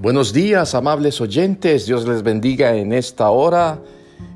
[0.00, 1.86] Buenos días, amables oyentes.
[1.86, 3.82] Dios les bendiga en esta hora.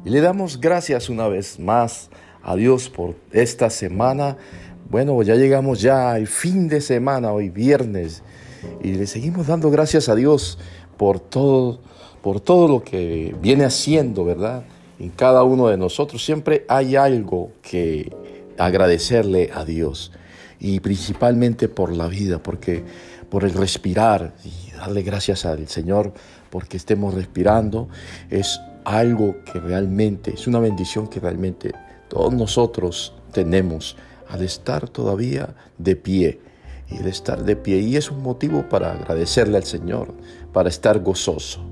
[0.04, 2.10] Y le damos gracias una vez más
[2.42, 4.37] a Dios por esta semana.
[4.90, 8.24] Bueno, ya llegamos ya al fin de semana, hoy viernes.
[8.83, 10.58] Y le seguimos dando gracias a Dios
[10.96, 11.79] por todo,
[12.22, 14.65] por todo lo que viene haciendo, ¿verdad?
[14.99, 18.12] En cada uno de nosotros siempre hay algo que
[18.59, 20.10] agradecerle a Dios.
[20.59, 22.82] Y principalmente por la vida, porque
[23.30, 24.34] por el respirar
[24.82, 26.12] darle gracias al Señor
[26.50, 27.88] porque estemos respirando
[28.30, 31.72] es algo que realmente, es una bendición que realmente
[32.08, 33.96] todos nosotros tenemos
[34.28, 36.41] al estar todavía de pie.
[36.91, 40.12] Y el estar de pie, y es un motivo para agradecerle al Señor,
[40.52, 41.64] para estar gozoso.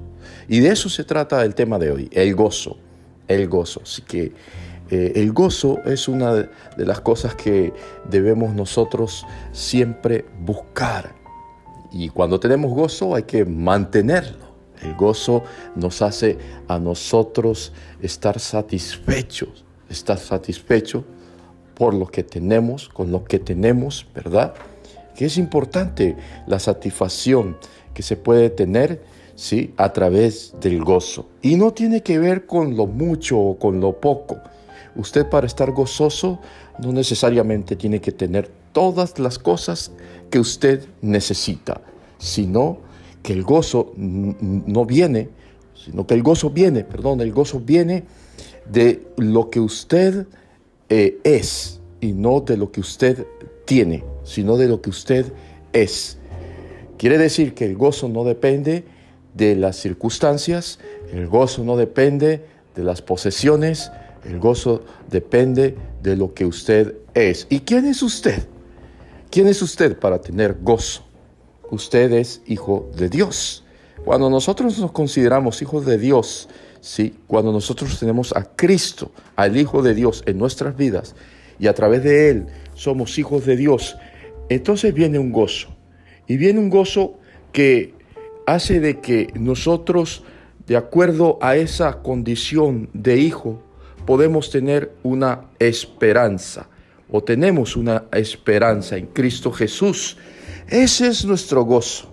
[0.49, 2.79] Y de eso se trata el tema de hoy, el gozo,
[3.29, 3.81] el gozo.
[3.83, 4.33] Así que
[4.91, 7.75] eh, el gozo es una de las cosas que
[8.09, 11.20] debemos nosotros siempre buscar
[11.93, 14.51] y cuando tenemos gozo hay que mantenerlo.
[14.83, 15.43] El gozo
[15.77, 21.05] nos hace a nosotros estar satisfechos, estar satisfechos
[21.75, 24.55] por lo que tenemos, con lo que tenemos, ¿verdad?
[25.15, 26.17] Que es importante
[26.47, 27.59] la satisfacción
[27.93, 29.03] que se puede tener,
[29.35, 29.75] ¿sí?
[29.77, 31.27] A través del gozo.
[31.43, 34.39] Y no tiene que ver con lo mucho o con lo poco.
[34.97, 36.41] Usted para estar gozoso
[36.79, 39.93] no necesariamente tiene que tener todas las cosas
[40.31, 41.81] que usted necesita,
[42.19, 42.79] sino
[43.23, 45.29] que el gozo no viene,
[45.75, 48.05] sino que el gozo viene, perdón, el gozo viene
[48.71, 50.27] de lo que usted
[50.89, 53.27] eh, es y no de lo que usted
[53.65, 55.33] tiene, sino de lo que usted
[55.73, 56.19] es.
[56.97, 58.85] Quiere decir que el gozo no depende
[59.35, 60.79] de las circunstancias,
[61.13, 62.45] el gozo no depende
[62.75, 63.91] de las posesiones,
[64.25, 67.47] el gozo depende de lo que usted es.
[67.49, 68.43] ¿Y quién es usted?
[69.31, 71.05] ¿Quién es usted para tener gozo?
[71.71, 73.63] Usted es hijo de Dios.
[74.05, 76.49] Cuando nosotros nos consideramos hijos de Dios,
[76.81, 77.15] ¿sí?
[77.29, 81.15] cuando nosotros tenemos a Cristo, al Hijo de Dios en nuestras vidas,
[81.61, 83.97] y a través de Él somos hijos de Dios,
[84.49, 85.69] entonces viene un gozo.
[86.27, 87.15] Y viene un gozo
[87.53, 87.95] que
[88.47, 90.25] hace de que nosotros,
[90.67, 93.63] de acuerdo a esa condición de hijo,
[94.07, 96.69] podemos tener una esperanza
[97.13, 100.17] o tenemos una esperanza en Cristo Jesús.
[100.69, 102.13] Ese es nuestro gozo,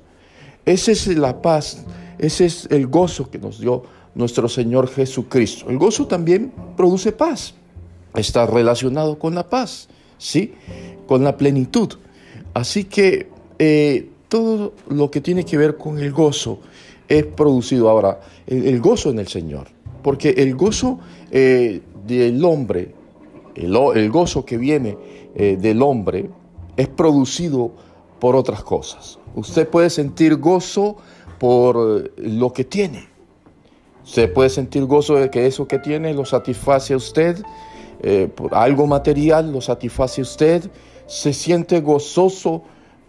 [0.66, 1.86] esa es la paz,
[2.18, 3.84] ese es el gozo que nos dio
[4.16, 5.70] nuestro Señor Jesucristo.
[5.70, 7.54] El gozo también produce paz,
[8.16, 9.88] está relacionado con la paz,
[10.18, 10.54] ¿sí?
[11.06, 11.94] Con la plenitud.
[12.54, 13.30] Así que
[13.60, 16.60] eh, todo lo que tiene que ver con el gozo
[17.08, 19.68] es producido ahora, el, gozo en el Señor,
[20.02, 21.00] porque el gozo
[21.32, 22.97] eh, del hombre
[23.58, 24.98] el, gozo que viene
[25.36, 26.30] eh, del hombre
[26.76, 27.72] es producido
[28.20, 29.20] por otras cosas.
[29.36, 30.98] Usted puede sentir gozo
[31.40, 33.08] por eh, lo que tiene.
[34.04, 37.44] Usted puede sentir gozo de que eso que tiene lo satisface a usted,
[38.02, 40.72] eh, por algo material lo satisface a usted.
[41.08, 42.64] Se siente gozoso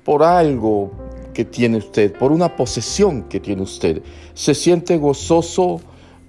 [0.05, 0.91] por algo
[1.35, 4.03] que tiene usted, por una posesión que tiene usted.
[4.35, 5.81] Se siente gozoso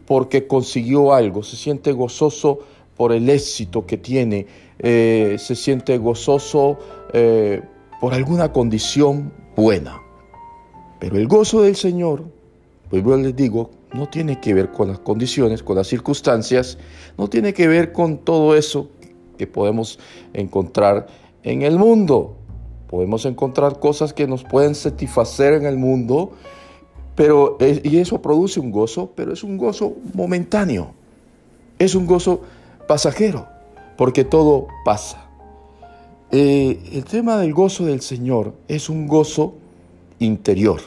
[0.05, 2.59] porque consiguió algo, se siente gozoso
[2.99, 4.45] por el éxito que tiene,
[4.77, 6.77] eh, se siente gozoso
[7.13, 7.61] eh,
[8.01, 10.01] por alguna condición buena.
[10.99, 12.25] Pero el gozo del Señor,
[12.89, 16.77] pues yo les digo, no tiene que ver con las condiciones, con las circunstancias,
[17.17, 18.89] no tiene que ver con todo eso
[19.37, 19.97] que podemos
[20.33, 21.07] encontrar
[21.43, 22.35] en el mundo.
[22.89, 26.33] Podemos encontrar cosas que nos pueden satisfacer en el mundo,
[27.15, 30.95] pero y eso produce un gozo, pero es un gozo momentáneo.
[31.77, 32.41] Es un gozo
[32.89, 33.45] pasajero,
[33.97, 35.29] porque todo pasa.
[36.31, 39.53] Eh, el tema del gozo del Señor es un gozo
[40.17, 40.81] interior,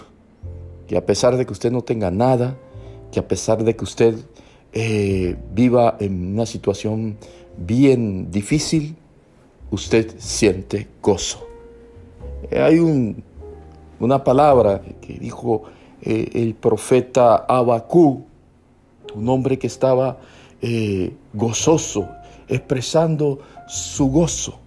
[0.89, 2.57] que a pesar de que usted no tenga nada,
[3.13, 4.17] que a pesar de que usted
[4.73, 7.19] eh, viva en una situación
[7.57, 8.97] bien difícil,
[9.71, 11.47] usted siente gozo.
[12.51, 13.23] Eh, hay un,
[14.01, 15.63] una palabra que dijo
[16.01, 18.25] el profeta Abacú,
[19.15, 20.19] un hombre que estaba
[20.63, 22.09] eh, gozoso,
[22.49, 24.59] expresando su gozo.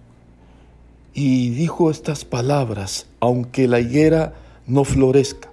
[1.14, 4.34] Y dijo estas palabras, aunque la higuera
[4.66, 5.50] no florezca,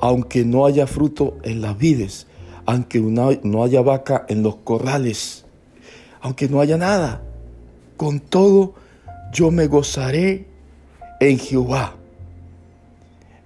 [0.00, 2.26] aunque no haya fruto en las vides,
[2.66, 5.44] aunque no haya vaca en los corrales,
[6.20, 7.22] aunque no haya nada,
[7.96, 8.74] con todo
[9.32, 10.46] yo me gozaré
[11.20, 11.94] en Jehová.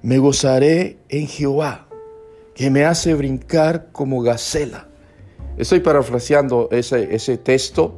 [0.03, 1.87] Me gozaré en Jehová,
[2.55, 4.89] que me hace brincar como gacela.
[5.57, 7.95] Estoy parafraseando ese, ese texto,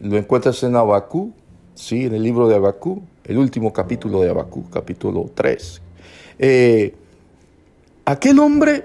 [0.00, 1.34] lo encuentras en Abacú,
[1.74, 2.06] ¿sí?
[2.06, 5.82] en el libro de Abacú, el último capítulo de Abacú, capítulo 3.
[6.38, 6.94] Eh,
[8.06, 8.84] aquel hombre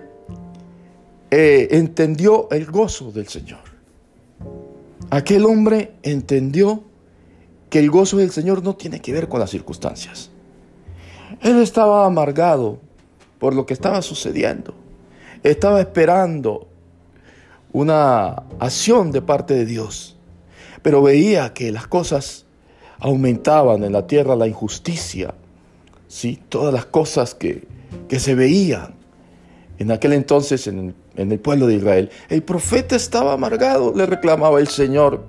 [1.30, 3.62] eh, entendió el gozo del Señor.
[5.10, 6.84] Aquel hombre entendió
[7.70, 10.30] que el gozo del Señor no tiene que ver con las circunstancias.
[11.42, 12.80] Él estaba amargado
[13.40, 14.74] por lo que estaba sucediendo.
[15.44, 16.68] Estaba esperando
[17.74, 20.18] una acción de parte de Dios,
[20.82, 22.46] pero veía que las cosas
[23.00, 25.34] aumentaban en la tierra, la injusticia,
[26.08, 26.40] ¿sí?
[26.50, 27.68] todas las cosas que,
[28.08, 28.96] que se veían
[29.80, 32.10] en aquel entonces en, en el pueblo de Israel.
[32.30, 35.24] El profeta estaba amargado, le reclamaba el Señor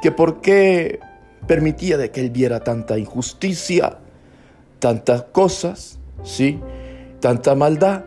[0.00, 1.00] que por qué
[1.46, 3.98] permitía de que él viera tanta injusticia,
[4.78, 6.58] tantas cosas, ¿sí?
[7.20, 8.04] Tanta maldad.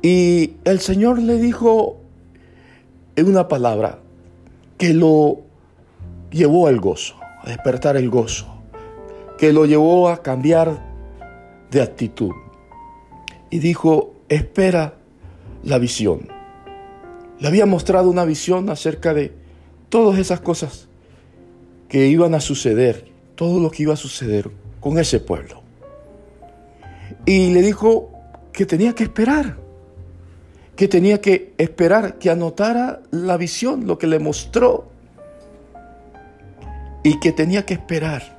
[0.00, 1.98] Y el Señor le dijo
[3.18, 3.98] en una palabra
[4.76, 5.40] que lo
[6.30, 8.46] llevó al gozo, a despertar el gozo,
[9.36, 10.86] que lo llevó a cambiar
[11.68, 12.30] de actitud.
[13.50, 14.94] Y dijo, espera
[15.64, 16.28] la visión.
[17.40, 19.32] Le había mostrado una visión acerca de
[19.88, 20.88] todas esas cosas
[21.88, 24.48] que iban a suceder, todo lo que iba a suceder
[24.78, 25.62] con ese pueblo.
[27.26, 28.12] Y le dijo
[28.52, 29.56] que tenía que esperar,
[30.78, 34.86] que tenía que esperar, que anotara la visión, lo que le mostró,
[37.02, 38.38] y que tenía que esperar.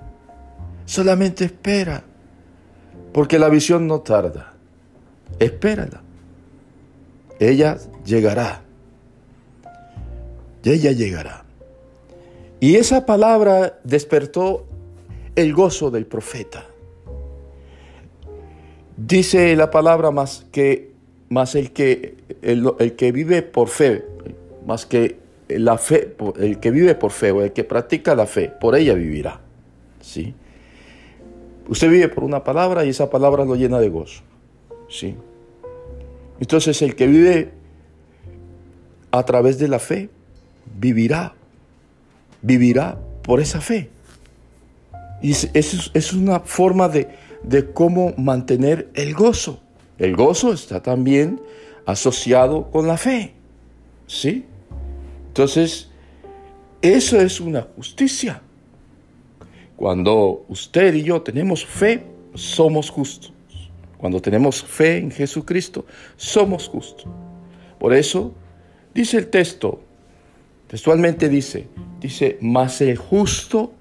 [0.86, 2.01] Solamente espera,
[3.12, 4.53] porque la visión no tarda.
[5.38, 6.01] Espérala.
[7.41, 8.62] Ella llegará.
[10.63, 11.44] Ella llegará.
[12.62, 14.65] Y esa palabra despertó
[15.36, 16.65] el gozo del profeta.
[18.95, 20.88] Dice la palabra más que
[21.30, 24.06] más el que el, que vive por fe,
[24.66, 25.18] más que
[25.48, 28.94] la fe, el que vive por fe o el que practica la fe, por ella
[28.94, 29.40] vivirá.
[30.02, 30.34] ¿Sí?
[31.68, 34.24] Usted vive por una palabra y esa palabra lo llena de gozo.
[34.90, 35.16] ¿Sí?
[36.40, 37.52] Entonces el que vive
[39.12, 40.10] a través de la fe
[40.80, 41.36] vivirá
[42.42, 43.90] vivirá por esa fe.
[45.22, 47.10] Y es, es una forma de,
[47.44, 49.62] de cómo mantener el gozo.
[50.00, 51.40] El gozo está también
[51.86, 53.34] asociado con la fe.
[54.07, 54.46] ¿Sí?
[55.28, 55.90] Entonces,
[56.81, 58.42] eso es una justicia.
[59.75, 62.04] Cuando usted y yo tenemos fe,
[62.34, 63.34] somos justos.
[63.98, 65.86] Cuando tenemos fe en Jesucristo,
[66.16, 67.06] somos justos.
[67.78, 68.34] Por eso
[68.94, 69.81] dice el texto,
[70.69, 71.68] Textualmente dice,
[72.00, 73.74] dice, mas el justo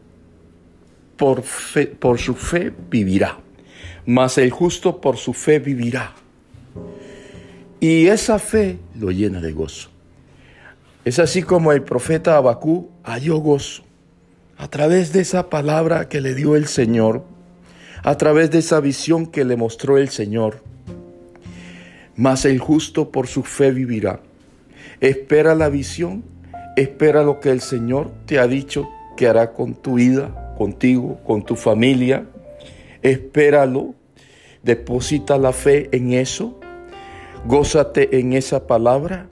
[1.19, 3.39] por, fe, por su fe vivirá.
[4.09, 6.15] Mas el justo por su fe vivirá.
[7.79, 9.91] Y esa fe lo llena de gozo.
[11.05, 13.85] Es así como el profeta Abacú halló gozo
[14.57, 17.23] a través de esa palabra que le dio el Señor,
[18.03, 20.63] a través de esa visión que le mostró el Señor.
[22.17, 24.21] Mas el justo por su fe vivirá.
[25.01, 26.25] Espera la visión
[26.79, 31.45] Espera lo que el Señor te ha dicho que hará con tu vida, contigo, con
[31.45, 32.25] tu familia.
[33.03, 33.95] Espéralo.
[34.63, 36.59] Deposita la fe en eso.
[37.47, 39.29] Gózate en esa palabra,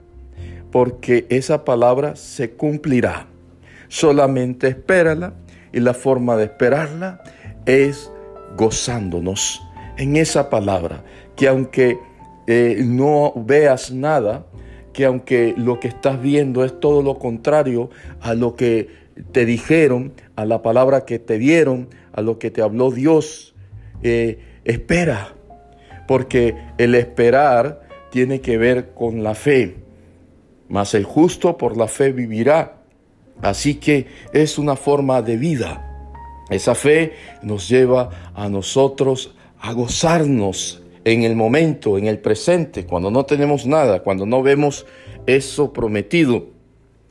[0.71, 3.27] porque esa palabra se cumplirá.
[3.89, 5.33] Solamente espérala
[5.73, 7.21] y la forma de esperarla
[7.65, 8.11] es
[8.55, 9.61] gozándonos
[9.97, 11.03] en esa palabra,
[11.35, 11.99] que aunque
[12.47, 14.45] eh, no veas nada,
[14.93, 17.89] que aunque lo que estás viendo es todo lo contrario
[18.21, 18.89] a lo que
[19.31, 23.55] te dijeron, a la palabra que te dieron, a lo que te habló Dios,
[24.03, 25.33] eh, espera,
[26.07, 29.75] porque el esperar tiene que ver con la fe,
[30.69, 32.81] mas el justo por la fe vivirá.
[33.41, 35.83] Así que es una forma de vida.
[36.49, 43.11] Esa fe nos lleva a nosotros a gozarnos en el momento, en el presente, cuando
[43.11, 44.85] no tenemos nada, cuando no vemos
[45.25, 46.47] eso prometido,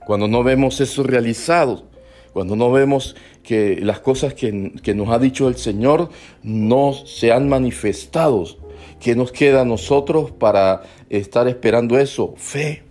[0.07, 1.85] cuando no vemos eso realizado,
[2.33, 3.16] cuando no vemos
[3.47, 6.11] que las cosas que, nos ha dicho el Señor
[6.43, 8.45] no se han manifestado,
[9.00, 12.35] ¿qué nos queda a nosotros para estar esperando eso?
[12.37, 12.83] Fe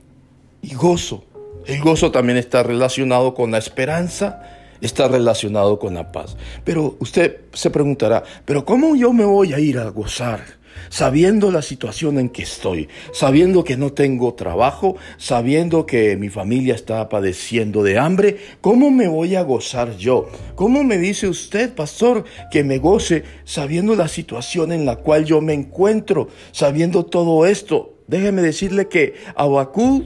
[0.61, 1.25] y gozo.
[1.65, 4.43] El gozo también está relacionado con la esperanza,
[4.79, 6.37] está relacionado con la paz.
[6.63, 10.41] Pero usted se preguntará, ¿pero cómo yo me voy a ir a gozar?
[10.89, 16.75] Sabiendo la situación en que estoy, sabiendo que no tengo trabajo, sabiendo que mi familia
[16.75, 20.29] está padeciendo de hambre, ¿cómo me voy a gozar yo?
[20.55, 25.41] ¿Cómo me dice usted, pastor, que me goce sabiendo la situación en la cual yo
[25.41, 27.95] me encuentro, sabiendo todo esto?
[28.07, 30.05] Déjeme decirle que Abacú,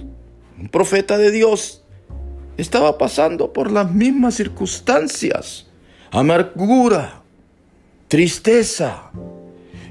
[0.59, 1.83] un profeta de Dios,
[2.57, 5.67] estaba pasando por las mismas circunstancias,
[6.11, 7.21] amargura,
[8.07, 9.11] tristeza,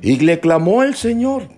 [0.03, 1.49] y le clamó el Señor.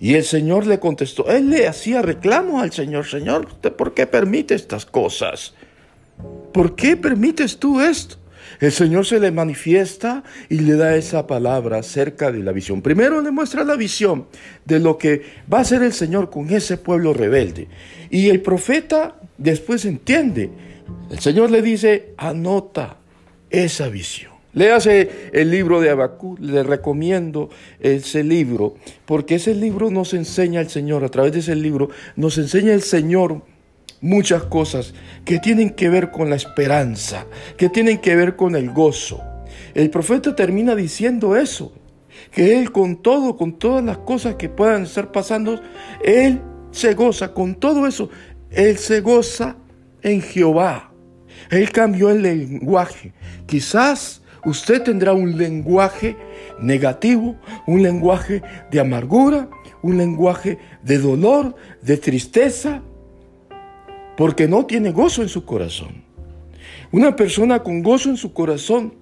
[0.00, 4.54] Y el Señor le contestó, él le hacía reclamos al Señor, Señor, por qué permite
[4.54, 5.54] estas cosas?
[6.52, 8.16] ¿Por qué permites tú esto?
[8.60, 12.82] El Señor se le manifiesta y le da esa palabra acerca de la visión.
[12.82, 14.26] Primero le muestra la visión
[14.64, 17.68] de lo que va a hacer el Señor con ese pueblo rebelde.
[18.10, 20.50] Y el profeta después entiende.
[21.10, 22.98] El Señor le dice, anota
[23.50, 24.31] esa visión.
[24.54, 27.48] Léase el libro de Abacú, le recomiendo
[27.80, 28.74] ese libro,
[29.06, 32.82] porque ese libro nos enseña el Señor, a través de ese libro nos enseña el
[32.82, 33.42] Señor
[34.02, 34.92] muchas cosas
[35.24, 39.22] que tienen que ver con la esperanza, que tienen que ver con el gozo.
[39.72, 41.72] El profeta termina diciendo eso,
[42.30, 45.62] que él con todo, con todas las cosas que puedan estar pasando,
[46.04, 46.42] él
[46.72, 48.10] se goza con todo eso,
[48.50, 49.56] él se goza
[50.02, 50.92] en Jehová.
[51.50, 53.12] Él cambió el lenguaje.
[53.46, 56.16] Quizás usted tendrá un lenguaje
[56.60, 59.48] negativo, un lenguaje de amargura,
[59.82, 62.82] un lenguaje de dolor, de tristeza,
[64.16, 66.04] porque no tiene gozo en su corazón.
[66.90, 68.94] Una persona con gozo en su corazón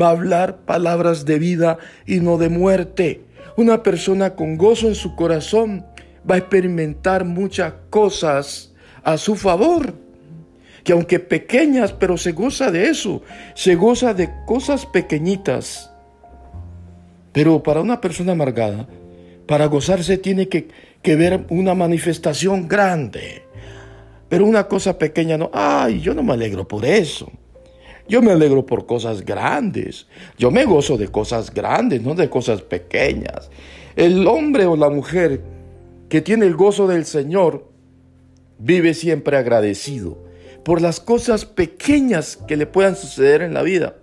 [0.00, 3.22] va a hablar palabras de vida y no de muerte.
[3.56, 5.86] Una persona con gozo en su corazón
[6.28, 10.05] va a experimentar muchas cosas a su favor
[10.86, 13.20] que aunque pequeñas, pero se goza de eso,
[13.54, 15.90] se goza de cosas pequeñitas.
[17.32, 18.86] Pero para una persona amargada,
[19.48, 20.68] para gozarse tiene que,
[21.02, 23.42] ver una manifestación grande.
[24.28, 27.32] Pero una cosa pequeña no, ay, yo no me alegro por eso.
[28.08, 30.06] Yo me alegro por cosas grandes.
[30.38, 33.50] Yo me gozo de cosas grandes, no de cosas pequeñas.
[33.96, 35.42] El hombre o la mujer
[36.08, 37.68] que tiene el gozo del Señor
[38.60, 40.25] vive siempre agradecido
[40.66, 43.98] por las cosas pequeñas que le puedan suceder en la vida.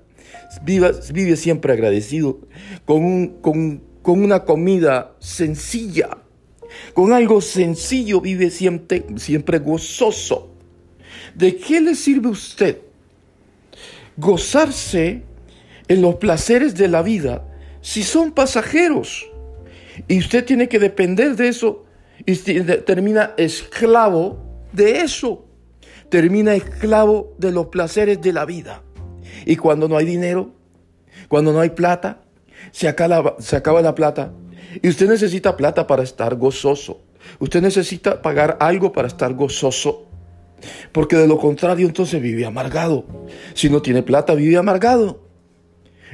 [0.62, 2.40] Vive, siempre agradecido
[2.86, 6.20] con, una comida sencilla.
[6.94, 10.54] Con algo sencillo vive siempre, siempre gozoso.
[11.36, 12.78] ¿De qué le sirve a usted
[14.16, 15.22] gozarse
[15.90, 17.46] en los placeres de la vida
[17.82, 19.30] si son pasajeros?
[20.08, 21.84] Y usted tiene que depender de eso
[22.26, 24.40] y termina esclavo
[24.72, 25.50] de eso
[26.14, 28.84] termina esclavo de los placeres de la vida.
[29.48, 30.52] Y cuando no hay dinero,
[31.28, 32.22] cuando no hay plata,
[32.72, 34.32] se acaba, se acaba la plata.
[34.84, 37.02] Y usted necesita plata para estar gozoso.
[37.40, 40.06] Usted necesita pagar algo para estar gozoso.
[40.92, 43.06] Porque de lo contrario entonces vive amargado.
[43.56, 45.23] Si no tiene plata, vive amargado.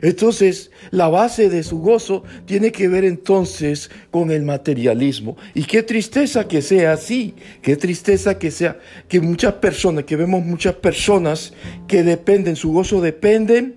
[0.02, 5.38] Entonces, la base de su gozo tiene que ver entonces con el materialismo.
[5.54, 10.44] Y qué tristeza que sea así, qué tristeza que sea que muchas personas, que vemos
[10.44, 11.54] muchas personas
[11.88, 13.76] que dependen, su gozo depende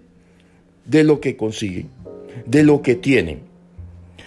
[0.85, 1.89] de lo que consiguen,
[2.47, 3.41] de lo que tienen.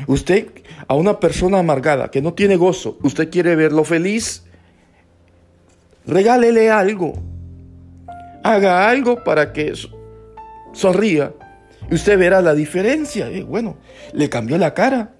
[0.07, 0.47] Usted,
[0.87, 4.43] a una persona amargada que no tiene gozo, usted quiere verlo feliz,
[6.05, 7.13] regálele algo,
[8.43, 9.73] haga algo para que
[10.73, 11.33] sonría
[11.89, 13.29] y usted verá la diferencia.
[13.29, 13.77] Eh, bueno,
[14.13, 15.13] le cambió la cara.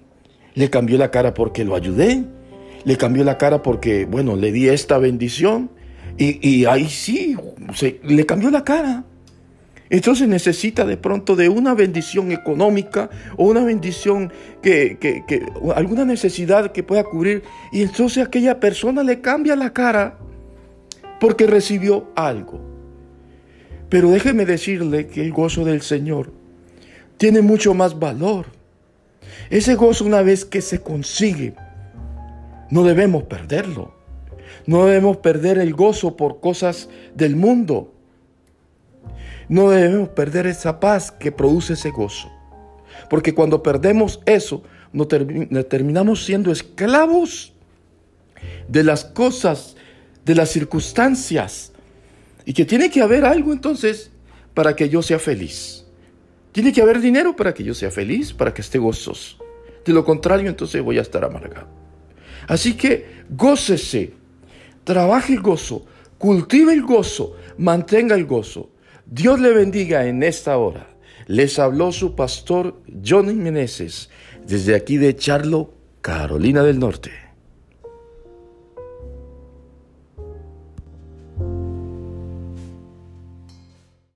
[0.54, 2.24] Le cambió la cara porque lo ayudé.
[2.84, 5.70] Le cambió la cara porque, bueno, le di esta bendición.
[6.18, 7.36] Y, ahí sí,
[8.02, 9.04] le cambió la cara.
[9.90, 14.32] Entonces necesita de pronto de una bendición económica o una bendición
[14.62, 15.46] que, que, que,
[15.76, 17.42] alguna necesidad que pueda cubrir.
[17.70, 20.18] Y entonces aquella persona le cambia la cara
[21.20, 22.60] porque recibió algo.
[23.90, 26.32] Pero déjeme decirle que el gozo del Señor
[27.16, 28.46] tiene mucho más valor.
[29.50, 31.54] Ese gozo una vez que se consigue,
[32.70, 33.94] no debemos perderlo.
[34.66, 37.92] No debemos perder el gozo por cosas del mundo.
[39.48, 42.30] No debemos perder esa paz que produce ese gozo.
[43.08, 45.08] Porque cuando perdemos eso, nos
[45.68, 47.52] terminamos siendo esclavos
[48.66, 49.76] de las cosas,
[50.24, 51.72] de las circunstancias.
[52.44, 54.10] Y que tiene que haber algo entonces
[54.54, 55.85] para que yo sea feliz.
[56.56, 59.36] Tiene que haber dinero para que yo sea feliz, para que esté gozoso.
[59.84, 61.68] De lo contrario, entonces voy a estar amargado.
[62.48, 64.14] Así que gócese,
[64.82, 65.84] trabaje el gozo,
[66.16, 68.70] cultive el gozo, mantenga el gozo.
[69.04, 70.96] Dios le bendiga en esta hora.
[71.26, 74.08] Les habló su pastor Johnny Meneses
[74.46, 77.25] desde aquí de Charlo, Carolina del Norte.